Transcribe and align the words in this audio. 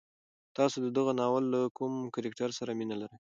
تاسو 0.57 0.77
د 0.81 0.87
دغه 0.97 1.11
ناول 1.19 1.43
له 1.53 1.61
کوم 1.77 1.93
کرکټر 2.13 2.49
سره 2.59 2.71
مینه 2.79 2.95
لرئ؟ 3.01 3.17